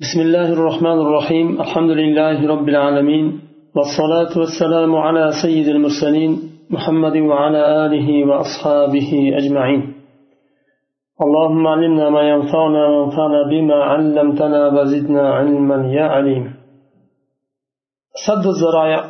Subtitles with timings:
[0.00, 3.40] بسم الله الرحمن الرحيم الحمد لله رب العالمين
[3.76, 6.32] والصلاة والسلام على سيد المرسلين
[6.70, 9.94] محمد وعلى آله وأصحابه أجمعين
[11.24, 16.54] اللهم علمنا ما ينفعنا وانفعنا بما علمتنا وزدنا علما يا عليم
[18.26, 19.00] سد الزرايع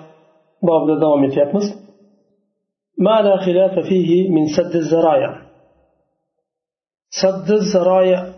[0.62, 1.66] باب دوام يتيقمس
[2.98, 5.30] ما لا خلاف فيه من سد الزرايع
[7.22, 8.35] سد الزرايع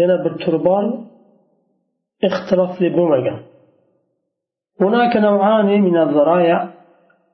[0.00, 0.84] yana bir turi bor
[2.28, 3.38] ixtilofli bo'lmagan.
[4.80, 6.58] هناك نوعان من الذرائع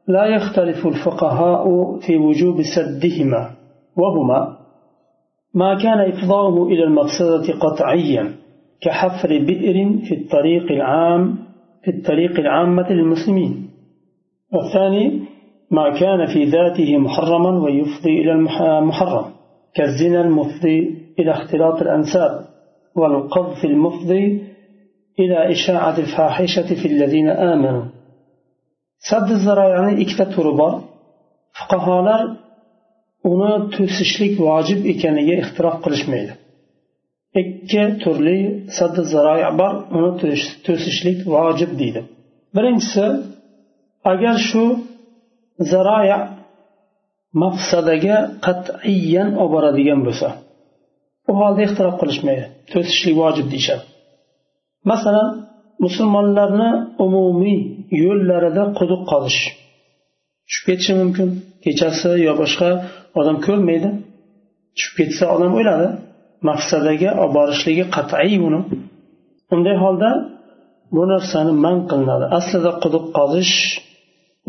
[0.08, 1.64] لا يختلف الفقهاء
[2.06, 3.50] في وجوب سدهما
[3.96, 4.56] وهما
[5.54, 8.24] ما كان إفضاؤه إلى المقصدة قطعيا
[8.80, 11.38] كحفر بئر في الطريق العام
[11.84, 13.70] في الطريق العامة للمسلمين
[14.52, 15.20] والثاني
[15.70, 19.24] ما كان في ذاته محرما ويفضي إلى المحرم
[19.74, 22.31] كالزنا المفضي إلى اختلاط الأنساب
[22.99, 24.25] والقذف المفضي
[25.21, 27.85] إلى إشاعة الفاحشة في الذين آمنوا
[29.09, 30.73] سد الزرايعni ikkita turi bor
[31.57, 32.21] fuqarolar
[33.31, 36.33] uni to'sishlik vojib ekaniga ixtirof qilishmaydi
[37.41, 38.39] ikki turli
[38.77, 40.11] saddi zaroy bor uni
[40.65, 42.01] to'sishlik vojib deydi
[42.55, 43.05] birinchisi
[44.11, 44.63] agar shu
[45.71, 46.19] zaroya
[47.43, 50.29] maqsadaga qat'iyan olib boradigan bo'lsa
[51.30, 52.44] u holda ixtirof qilishmaydi.
[52.72, 53.84] To'sishlik vojib deyishadi.
[54.90, 55.28] Masalan
[55.84, 56.70] musulmonlarni
[57.04, 57.58] umumiy
[58.02, 59.40] yo'llarida quduq qazish
[60.50, 61.28] tushib ketishi mumkin
[61.64, 62.68] kechasi yo boshqa
[63.20, 63.90] odam ko'rmaydi.
[64.76, 65.88] Tushib ketsa odam o'ladi.
[66.48, 68.60] Maqsadaga olib borishligi qat'iy buni.
[69.54, 70.10] Unday holda
[70.94, 72.24] bu narsani man qilinadi.
[72.38, 73.54] Aslida quduq qozish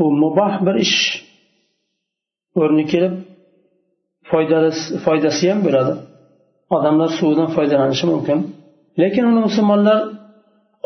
[0.04, 1.00] u muboh bir ish.
[2.62, 3.14] O'rni kelib
[5.06, 5.94] foydasi ham bo'ladi.
[6.76, 8.38] Odamlar suvdan foydalanishi mumkin.
[9.02, 10.00] Lekin uni musulmonlar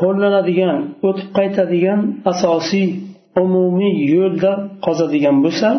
[0.01, 1.99] qo'llanadigan o'tib qaytadigan
[2.31, 2.87] asosiy
[3.43, 4.51] umumiy yo'lda
[4.85, 5.69] qozadigan bo'lsa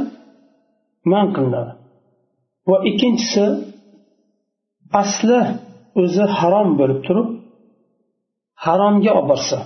[1.12, 1.72] man qilinadi.
[2.68, 3.44] Va ikkinchisi
[5.02, 5.40] asli
[6.02, 7.28] o'zi harom bo'lib turib
[8.64, 9.58] haromga olib borsa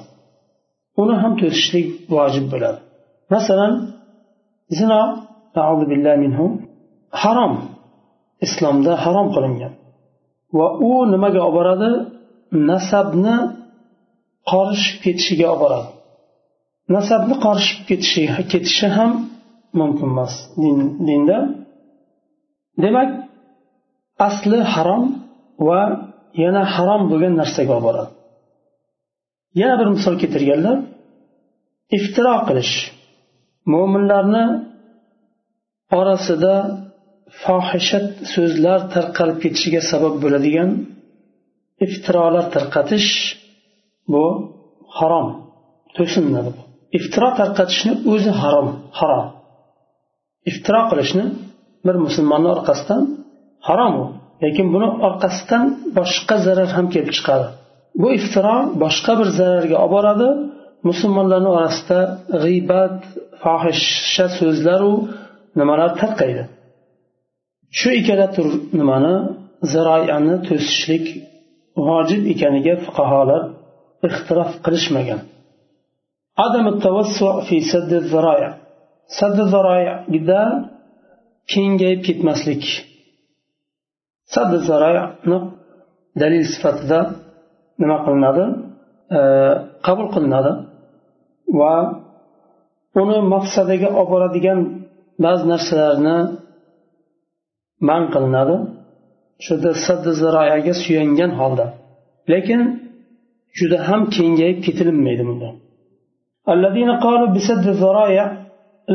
[1.03, 2.81] uni ham to'sishlik vojib bo'ladi.
[3.35, 3.73] Masalan
[4.79, 5.03] zino
[7.23, 7.53] harom
[8.47, 9.73] islomda harom qilingan.
[10.59, 11.91] Va u nimaga olib boradi
[12.71, 13.37] nasabni
[14.51, 15.89] qorishib ketishiga olib boradi
[16.97, 18.23] nasabni qorishib ketishi
[18.53, 19.11] ketishi ham
[19.79, 20.35] mumkin emas
[21.09, 21.39] dinda.
[22.83, 23.11] Demak
[24.27, 25.05] asli harom
[25.69, 25.81] va
[26.43, 28.11] yana harom bo'lgan narsaga olib boradi
[29.61, 30.77] yana bir misol keltirganlar.
[31.97, 32.75] Iftiro qilish.
[33.73, 34.45] Mo'minlarni
[36.01, 36.55] orasida
[37.43, 40.71] fohishat so'zlar tarqalib ketishiga sabab bo'ladigan
[41.85, 43.11] iftirolar tarqatish
[44.13, 44.25] bu
[44.99, 45.29] harom.
[45.97, 46.53] To'sinadi
[46.99, 48.69] iftiro tarqatishni o'zi harom
[48.99, 49.27] harom.
[50.51, 51.25] Iftiro qilishni
[51.87, 53.03] bir musulmonni orqasidan
[53.69, 54.07] harom u.
[54.45, 55.65] Lekin buni orqasidan
[55.99, 57.47] boshqa zarar ham kelib chiqadi.
[58.01, 60.29] Bu iftiro boshqa bir zararga olib boradi.
[60.89, 62.01] Musulmonlarni orasida
[62.45, 62.97] g'iybat
[63.43, 64.93] fohisha so'zlaru
[65.59, 66.43] nimalar tarqaydi?
[67.79, 68.49] Shu ikkala tur
[68.79, 69.15] nimani?
[69.73, 71.07] Ziroyani to'sishlik
[71.87, 73.43] vojib ekaniga fuqarolar
[74.09, 75.21] ixtirof qilishmagan.
[76.45, 76.65] Adam
[77.49, 78.51] fi saddi ziroya
[79.19, 79.43] saddi
[81.53, 82.65] kengayib ketmaslik.
[84.35, 85.39] Saddi ziroyani
[86.21, 87.01] dalil sifatida
[87.81, 88.45] nima qilinadi?
[89.87, 90.53] Qabul qilinadi.
[91.59, 91.75] Va
[93.03, 94.59] uni maqsadiga olib boradigan
[95.25, 96.17] ba'zi narsalarni
[97.90, 98.56] man qilinadi
[99.46, 101.66] shunda saddi ziroyaga suyangan holda
[102.32, 102.62] lekin
[103.58, 105.50] juda ham kengayib ketilmaydi bunda
[106.56, 108.26] الذين قالوا بسد الذرائع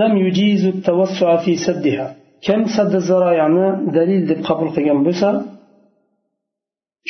[0.03, 2.06] لم يجيزوا التوسع في سدها
[2.47, 3.44] كم سد الذرائع
[3.98, 5.28] دليل deb qabul qilgan bo'lsa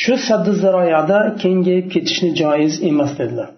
[0.02, 3.50] shu saddi ziroyada kengayib ketishni joiz emas dedilar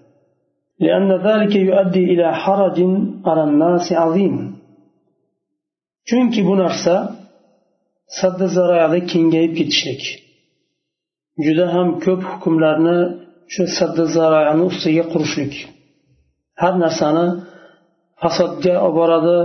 [0.85, 2.79] لأن ذلك يؤدي إلى حرج
[3.29, 4.37] على الناس عظيم
[6.09, 6.95] chunki bu narsa
[8.20, 10.04] sadda zaroyada kengayib ketishlik.
[11.46, 12.98] Juda ham ko'p hukmlarni
[13.54, 15.54] shu sadda zaroyani ustiga qurishlik.
[16.62, 17.26] Har narsani
[18.22, 19.38] fasodga olib boradi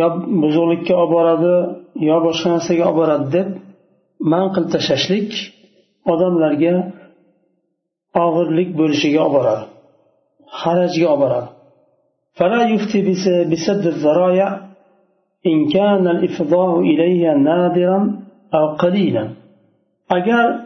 [0.00, 0.06] yo
[0.42, 1.54] buzuqlikka olib boradi
[2.08, 3.48] yo boshqa narsaga olib boradi deb
[4.32, 5.30] man qilib tashlashlik
[6.12, 6.74] odamlarga
[8.24, 9.64] og'irlik bo'lishiga olib boradi
[10.60, 11.48] harajga olib boradi.
[15.51, 17.99] إن كان الإفضاء إليها نادرا
[18.57, 19.23] أو قليلا
[20.17, 20.65] أجر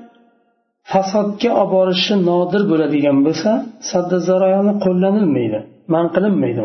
[0.92, 3.52] fasodga olib borishi nodir bo'ladigan bo'lsa
[3.92, 5.60] sadda zaroyani qo'llanilmaydi
[5.94, 6.64] man qilinmaydi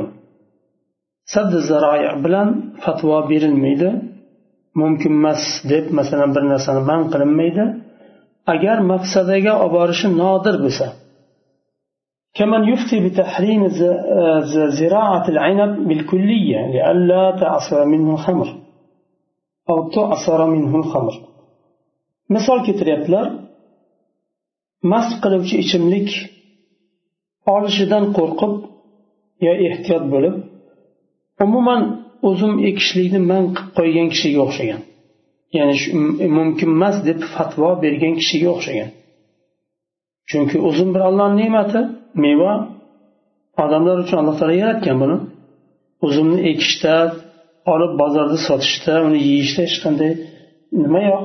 [1.34, 2.48] sadda zaroya bilan
[2.84, 3.88] fatvo berilmaydi
[4.81, 5.42] mumkin emas
[5.72, 7.64] deb masalan bir narsani man qilinmaydi
[8.54, 10.86] agar maqsadaga olib borishi nodir bo'lsa
[12.38, 13.69] كمن يفتي بتحريم
[14.81, 18.48] زراعة العنب بالكلية لئلا تعصر منه الخمر
[19.70, 21.14] أو تعصر منه الخمر
[22.31, 23.26] مثال keltiryaptilar
[24.92, 26.08] mast qiluvchi ichimlik
[27.54, 28.54] olishidan qo'rqib
[29.46, 30.34] yo ehtiyot bo'lib
[31.44, 31.81] umuman
[32.31, 34.81] uzum ekishlikni man qilib qo'ygan kishiga o'xshagan
[35.56, 35.75] ya'ni
[36.38, 38.90] mumkin emas deb fatvo bergan kishiga o'xshagan
[40.31, 41.81] chunki uzum bir allohni ne'mati
[42.23, 42.53] meva
[43.63, 45.17] odamlar uchun alloh taolo yaratgan buni.
[46.07, 46.95] Uzumni ekishda
[47.73, 50.11] olib bozorda sotishda uni yeyishda hech qanday
[50.83, 51.23] nima yo'q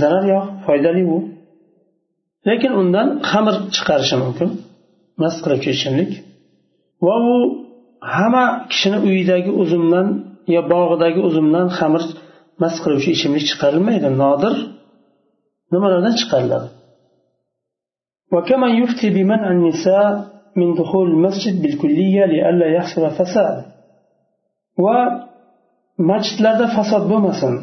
[0.00, 1.16] zarar yo'q foydali u
[2.48, 4.48] lekin undan xamir chiqarishi mumkin.
[5.22, 6.10] Mast qiluvchi ichimlik
[7.06, 7.34] va u
[8.16, 10.06] hamma kishini uyidagi uzumdan
[10.54, 12.02] yo bog'idagi uzumdan xamir
[12.62, 14.08] mast qiluvchi ichimlik chiqarilmaydi.
[14.22, 14.54] Nodir
[15.72, 16.68] nimalardan chiqariladi?
[18.33, 23.57] وكما يفتي بمنع النساء من دخول المسجد بالكلية لئلا يحصل فساد
[24.83, 27.53] ومسجدlarda fasod bo'lmasin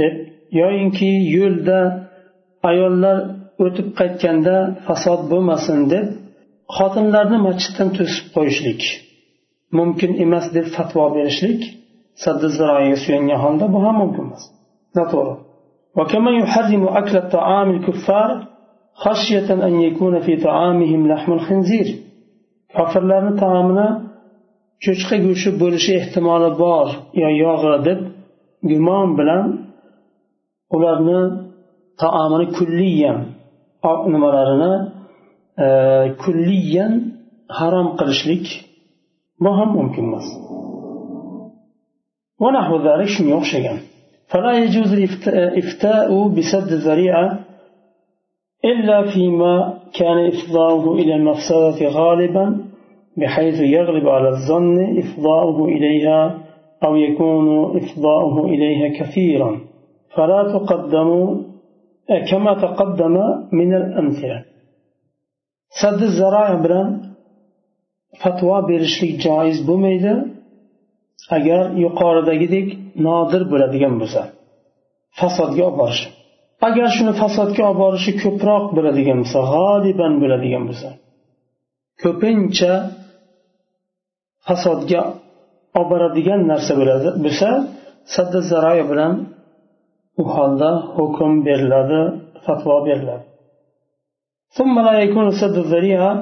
[0.00, 0.14] deb
[0.60, 1.80] yoyinki yo'lda
[2.70, 3.18] ayollar
[3.64, 4.56] o'tib qaytganda
[4.86, 6.06] fasod bo'lmasin deb
[6.76, 8.82] xotinlarni masjiddan to'sib qo'yishlik
[9.78, 11.60] mumkin emas deb fatvo berishlik
[12.24, 14.44] saddi ziroyaga suyangan holda bu ham mumkin emas
[14.98, 15.34] noto'g'ri
[22.77, 23.87] kofirlarni taomini
[24.83, 26.87] cho'chqa go'shti bo'lishi ehtimoli bor
[27.21, 27.99] yo yog'i deb
[28.69, 29.45] gumon bilan
[30.75, 31.21] ularni
[32.01, 33.19] taomini kulliyan
[34.13, 34.73] nimalarini
[35.63, 35.67] e,
[36.23, 36.93] kulliyan
[37.57, 38.45] harom qilishlik
[39.43, 40.27] bu ham mumkin emas.
[46.37, 47.48] بسد o'xshagan.
[48.65, 52.65] إلا فيما كان إفضاؤه إلى المفسدة غالبا
[53.17, 56.37] بحيث يغلب على الظن إفضاؤه إليها
[56.83, 59.61] أو يكون إفضاؤه إليها كثيرا.
[60.15, 61.09] فلا تقدم
[62.31, 63.15] كما تقدم
[63.51, 64.43] من الأمثلة.
[65.81, 67.09] سد الزراعة بلان
[68.23, 70.13] fatvo berishlik joiz bo'lmaydi
[71.37, 72.67] agar yuqoridagidek
[73.07, 74.21] nodir bo'ladigan bo'lsa
[75.19, 76.07] fasodga olib borishi
[76.66, 80.88] agar shuni fasodga olib borishi ko'proq bo'ladigan bo'lsa g'oliban bo'ladigan bo'lsa
[82.02, 82.72] ko'pincha
[84.46, 85.02] fasodga
[85.78, 87.48] olib boradigan narsa bo'ladi bo'lsa
[88.14, 89.12] sadda zaroya bilan
[90.20, 92.00] u holda hukm beriladi
[92.44, 93.26] fatvo beriladi
[94.58, 96.12] ثم لا يكون سد الذريعة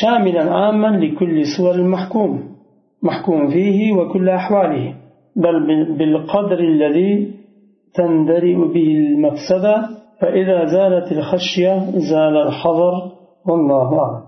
[0.00, 2.32] شاملا عاما لكل صور المحكوم
[3.08, 4.94] محكوم فيه وكل أحواله
[5.36, 5.56] بل
[5.98, 7.12] بالقدر الذي
[7.96, 9.74] تندرئ به المفسدة
[10.20, 11.74] فإذا زالت الخشية
[12.10, 12.94] زال الحذر
[13.46, 14.24] والله أعلم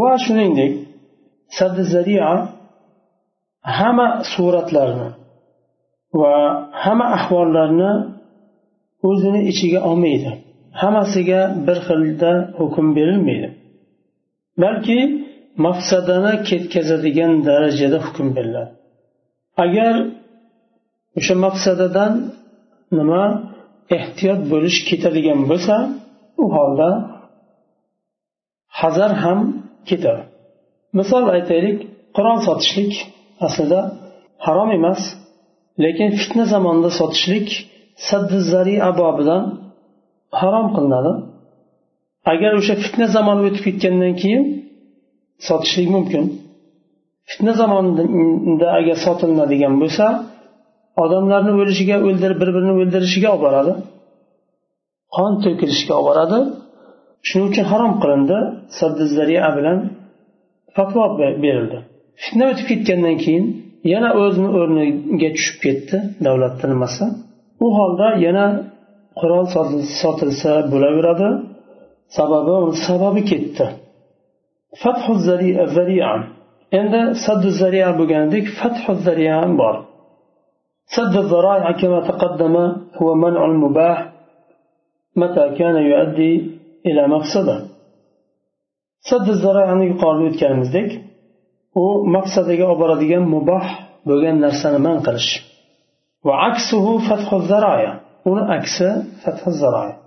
[0.00, 0.74] وشنيندك
[1.58, 2.36] سد الذريعة
[3.78, 4.06] هما
[4.36, 5.10] صورة لرنا
[6.14, 8.18] وهما أحوال لرنا
[9.02, 10.30] o'zini ichiga olmaydi
[10.80, 13.48] hammasiga bir xilda hukm berilmaydi
[14.62, 14.98] balki
[15.66, 18.72] maqsadini ketkazadigan darajada hukm beriladi
[19.64, 19.94] agar
[21.19, 22.13] o'sha maqsadadan
[22.97, 23.23] nima
[23.97, 25.75] ehtiyot bo'lish ketadigan bo'lsa
[26.43, 26.89] u holda
[28.81, 29.39] hazar ham
[29.89, 30.23] ketadi
[30.99, 31.77] misol aytaylik
[32.15, 32.93] qurol sotishlik
[33.45, 33.79] aslida
[34.45, 35.01] harom emas
[35.83, 37.47] lekin fitna zamonida sotishlik
[38.07, 39.43] saddi zaria bobidan
[40.39, 41.13] harom qilinadi.
[42.33, 44.43] Agar o'sha fitna zamoni o'tib ketgandan keyin
[45.47, 46.23] sotishlik mumkin.
[47.29, 50.05] Fitna zamonida agar sotilinadigan bo'lsa
[51.03, 53.73] odamlarni o'lishiga o'ldirib bir birini o'ldirishiga olib boradi.
[55.15, 56.39] Qon to'kilishiga olib boradi.
[57.27, 58.37] Shuning uchun harom qilindi.
[58.79, 59.77] Saddizariya bilan
[60.75, 61.03] fatvo
[61.43, 61.77] berildi.
[62.23, 63.45] Fitna o'tib ketgandan keyin
[63.93, 67.03] yana o'zini o'rniga tushib ketdi davlatni nimasi
[67.65, 68.45] u holda yana
[69.19, 69.45] qurol
[70.01, 71.29] sotilsa bo'laveradi.
[72.17, 72.53] Sababi
[72.87, 73.65] sababi ketdi.
[74.81, 76.13] Fathu zaria
[76.79, 79.75] endi saddu zaria bo'lganidek fathu zaria ham bor.
[80.85, 82.55] سد الذرائع كما تقدم
[83.01, 84.13] هو منع المباح
[85.15, 86.51] متى كان يؤدي
[86.85, 87.73] إلى مقصدة
[89.09, 91.01] سد الذرائع عن يقال كان مزدك.
[91.77, 95.53] هو مفسدة عبارة مباح بغن نرسان من قلش
[96.25, 97.99] وعكسه فتح الذرائع.
[98.27, 98.83] هو عكس
[99.25, 99.97] فتح الذرائع.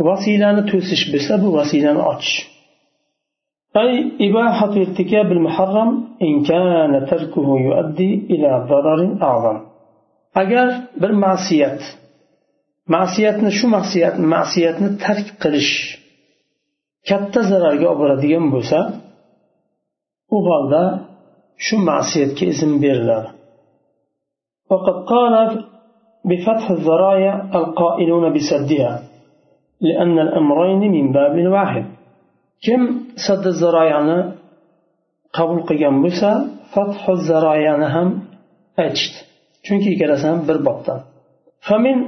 [0.00, 2.56] وسيلة توسش بسبب وسيلة أتش.
[3.76, 9.60] أي إباحة ارتكاب المحرم إن كان تركه يؤدي إلى ضرر أعظم.
[10.41, 10.67] agar
[11.01, 11.79] bir ma'siyat
[12.95, 15.73] ma'siyatni shu ma'siyat ma'siyatni tark qilish
[17.09, 18.79] katta zararga olib boradigan bo'lsa
[20.35, 20.83] u holda
[21.65, 23.29] shu ma'siyatga izn beriladi
[24.71, 25.35] وقد قال
[26.29, 28.93] بفتح الذرايع القائلون بسدها
[29.81, 31.85] لأن الأمرين من باب واحد
[32.65, 32.81] kim
[33.25, 34.19] saddi zaroyani
[35.37, 36.29] qabul qilgan bo'lsa
[36.73, 38.09] fathu zaroyani ham
[38.83, 39.19] aytishdi
[39.66, 41.00] Chunki ikkalasi ham bir bobdan
[41.68, 41.98] فمن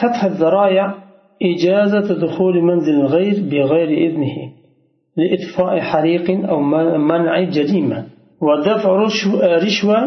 [0.00, 0.94] فتح الذرايع
[1.42, 4.36] إجازة دخول منزل الغير بغير إذنه
[5.16, 6.60] لإطفاء حريق أو
[7.10, 8.04] منع جريمة.
[8.40, 8.90] ودفع
[9.66, 9.98] رشوة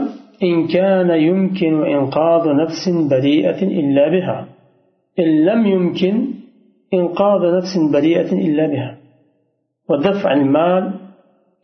[0.43, 4.47] إن كان يمكن إنقاذ نفس بريئة إلا بها.
[5.19, 6.27] إن لم يمكن
[6.93, 8.97] إنقاذ نفس بريئة إلا بها.
[9.89, 10.93] ودفع المال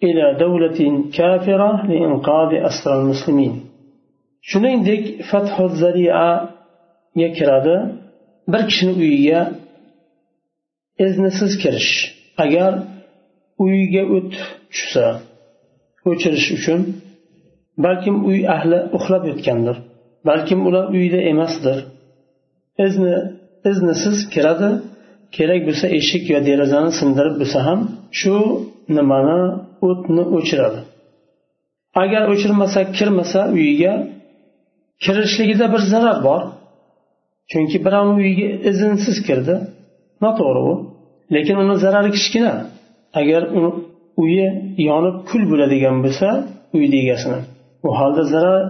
[0.03, 3.66] إلى دولة كافرة لإنقاذ أسرى المسلمين.
[4.49, 7.75] Shuningdek fathu zariaga kiradi.
[8.51, 9.41] Bir kishini uyiga
[11.05, 11.91] iznisiz kirish.
[12.43, 12.71] Agar
[13.63, 14.33] uyiga o't
[14.71, 15.05] tushsa
[16.09, 16.81] o'chirish uchun
[17.85, 19.77] balkim uy ahli uxlab yotgandir
[20.29, 21.77] balkim ular uyda emasdir.
[22.85, 23.15] Izni
[23.71, 24.69] iznisiz kiradi.
[25.35, 27.79] Kerak bo'lsa eshik yo derazani sindirib bo'lsa ham
[28.19, 28.35] shu
[28.97, 29.39] nimani
[29.89, 30.79] o'tni o'chiradi.
[32.03, 33.93] Agar o'chirmasa kirmasa uyiga
[35.03, 36.41] kirishligida bir zarar bor.
[37.51, 39.55] Chunki birovni uyiga iznsiz kirdi.
[40.23, 40.73] Noto'g'ri u.
[41.35, 42.53] Lekin uni zarari kichkina.
[43.19, 43.69] Agar uni
[44.23, 44.47] uyi
[44.89, 46.27] yonib kul bo'ladigan bo'lsa
[46.77, 47.39] uyni egasini
[47.87, 48.61] u holda zarar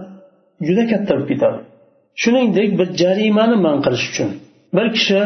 [0.66, 1.58] juda katta bo'lib ketadi.
[2.22, 4.28] Shuningdek bir jarimani man qilish uchun
[4.76, 5.20] bir kishi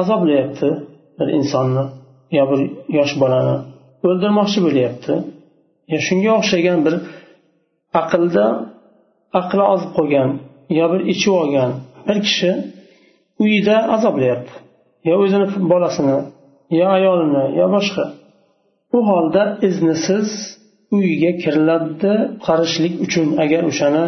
[0.00, 0.68] azoblayapti
[1.18, 1.84] bir insonni
[2.36, 2.60] yo bir
[2.98, 3.56] yosh bolani
[4.06, 5.12] o'ldirmoqchi bo'lyapti.
[6.06, 6.94] Shunga o'xshagan bir
[8.00, 8.44] aqlda
[9.40, 10.30] aqli ozib qolgan
[10.78, 11.70] yo bir ichib olgan
[12.08, 12.50] bir kishi
[13.44, 14.52] uyida azoblayapti.
[15.08, 16.18] Yo o'zini bolasini
[16.78, 18.04] yo ayolini yo boshqa.
[18.96, 20.28] U holda iznisiz
[20.96, 22.12] uyiga kiriladi
[22.46, 24.04] qarishlik uchun agar o'shani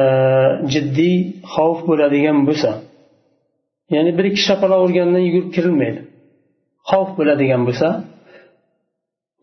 [0.00, 0.02] e,
[0.72, 1.16] jiddiy
[1.54, 2.70] xavf bo'ladigan bo'lsa.
[3.94, 6.00] Ya'ni bir ikki shapaloq urgandan yugurib kirilmaydi.
[6.90, 7.88] Xavf bo'ladigan bo'lsa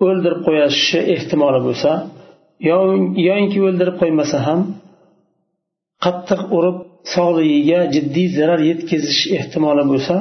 [0.05, 1.91] o'ldirib qo'yishi ehtimoli bo'lsa
[3.27, 4.59] yoinki o'ldirib qo'ymasa ham
[6.03, 6.77] qattiq urib
[7.13, 10.15] sog'ligiga jiddiy zarar yetkazish ehtimoli bo'lsa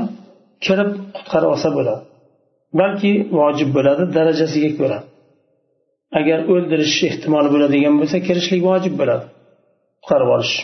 [0.65, 2.03] kirib qutqarib olsa bo'ladi.
[2.81, 4.99] Balki vojib bo'ladi darajasiga ko'ra.
[6.19, 9.25] Agar o'ldirish ehtimoli bo'ladigan bo'lsa kirishlik vojib bo'ladi
[10.01, 10.55] qutqarib olish.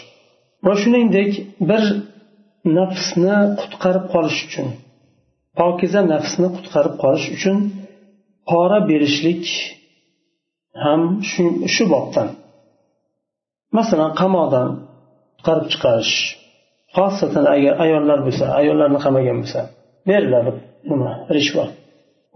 [0.67, 1.31] Va shuningdek
[1.71, 1.83] bir
[2.79, 4.69] nafsni qutqarib qolish uchun
[5.59, 7.57] pokiza nafsni qutqarib qolish uchun
[8.49, 9.45] pora berishlik
[10.85, 11.01] ham
[11.75, 12.29] shu bobdan.
[13.77, 14.69] Masalan qamoqdan
[15.45, 16.15] qutqarib chiqarish
[16.97, 19.61] xosatan agar ayollar bo'lsa ayollarni qamagan bo'lsa
[20.09, 20.51] beriladi
[20.91, 21.71] nima rishvot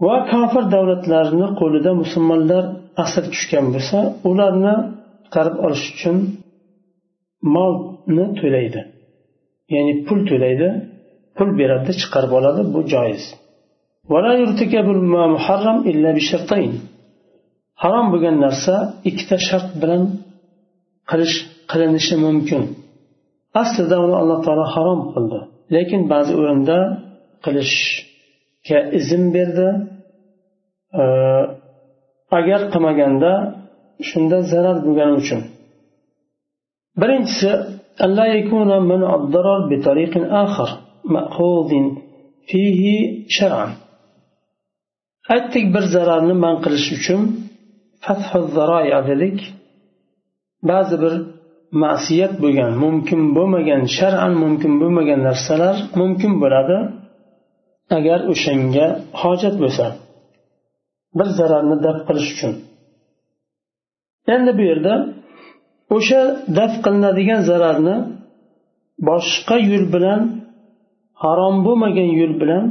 [0.05, 2.63] va kofir davlatlarni qo'lida musulmonlar
[3.03, 3.99] asir tushgan bo'lsa
[4.29, 4.75] ularni
[5.23, 6.17] qutqarib olish uchun
[7.55, 8.81] molni to'laydi.
[9.73, 10.69] Ya'ni pul to'laydi
[11.37, 13.23] pul beradi chiqarib oladi bu joiz.
[17.83, 18.75] Harom bo'lgan narsa
[19.09, 20.03] ikkita shart bilan
[21.09, 21.35] qilish
[21.71, 22.61] qilinishi mumkin.
[23.62, 25.40] aslida uni alloh taolo harom qildi
[25.74, 26.78] lekin ba'zi o'rinda
[27.44, 29.68] qilishga izn berdi
[32.38, 33.32] agar qilmaganda
[34.08, 35.40] shunda zarar bo'lgani uchun
[37.00, 37.50] birinchisi
[38.00, 40.68] ألا يكون منع الضرر بطريق آخر
[41.04, 41.70] مأخوذ
[42.48, 42.82] فيه
[43.28, 43.68] شرعا
[45.34, 47.20] aytdik bir zararni man qilish uchun
[48.04, 49.38] fathu zaroya dedik
[50.70, 51.14] ba'zi bir
[51.83, 56.77] ma'siyat bo'lgan mumkin bo'lmagan shar'an mumkin bo'lmagan narsalar mumkin bo'ladi
[57.97, 58.87] agar o'shanga
[59.21, 59.85] hojat bo'lsa.
[61.17, 62.53] Bir zararni daf qilish uchun.
[64.35, 64.93] Endi bu yerda
[65.95, 66.21] o'sha
[66.57, 67.95] daf qilinadigan zararni
[69.09, 70.21] boshqa yo'l bilan
[71.23, 72.65] harom bo'lmagan yo'l bilan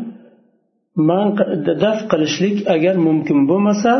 [1.84, 3.92] daf qilishlik agar mumkin bo'lmasa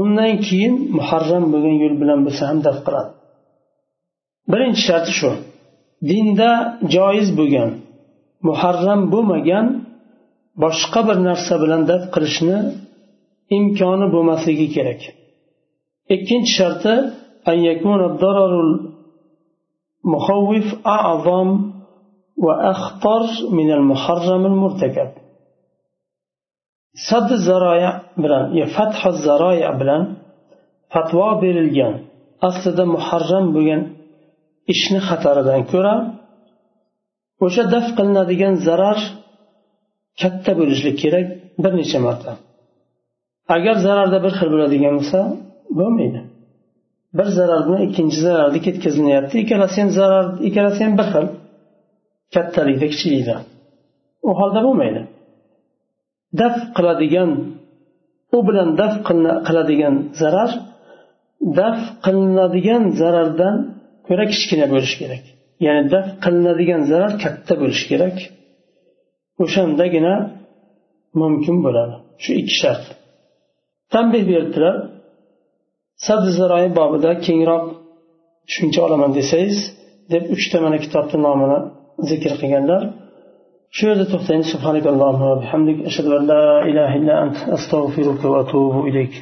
[0.00, 3.10] undan keyin muharram bo'lgan yo'l bilan bo'lsa ham daf qiladi.
[4.51, 5.31] birinchi sharti shu
[6.09, 6.51] dinda
[6.95, 7.69] joiz bo'lgan
[8.47, 9.65] muharram bo'lmagan
[10.63, 12.57] boshqa bir narsa bilan daf qilishni
[13.57, 15.01] imkoni bo'lmasligi kerak
[16.15, 16.95] ikkinchi sharti
[17.47, 18.79] أن يكون الضرر
[20.05, 21.71] المخوف أعظم
[22.37, 25.09] وأخطر من المحرم المرتكب
[27.09, 30.15] سد الزرايع بلان يا فتح الزرايع بلان
[30.95, 31.93] fatvo berilgan
[32.47, 33.81] aslida muharram bo'lgan
[34.72, 35.94] ishni xataridan ko'ra
[37.44, 38.98] o'sha daf qilinadigan zarar
[40.20, 41.26] katta bo'lishi kerak
[41.62, 42.32] bir necha marta.
[43.56, 45.20] Agar zararda bir xil bo'ladigan bo'lsa
[45.78, 46.20] bo'lmaydi.
[47.18, 51.26] Bir zarar bilan ikkinchi zararni ketkazilyapti ikkalasi ham zarar ikkalasi ham bir xil.
[52.34, 53.36] Kattalikda kichiklikda.
[54.28, 55.02] U holda bo'lmaydi.
[56.40, 57.30] Daf qiladigan
[58.36, 58.94] u bilan daf
[59.46, 60.50] qiladigan zarar
[61.58, 63.56] daf qilinadigan zarardan
[64.08, 65.24] ko'ra kichkina bo'lishi kerak.
[65.66, 68.16] Ya'ni daf qilinadigan zarar katta bo'lishi kerak.
[69.42, 70.14] O'shandagina
[71.20, 71.94] mumkin bo'ladi.
[72.22, 72.84] Shu ikki shart.
[73.92, 74.76] Tanbeh berdilar
[76.06, 77.64] sabzi zaroyi bobida kengroq
[78.48, 79.58] tushuncha olaman desangiz
[80.12, 81.58] deb uchta mana kitobni nomini
[82.10, 82.82] zikr qilganlar.
[83.76, 85.78] Shu yerda to'xtaymiz subhanakallohumma va bihamdik.
[85.88, 87.36] Ashhadu an la ilaha illa ant.
[87.56, 89.14] Astag'firuka va atubu ilayk.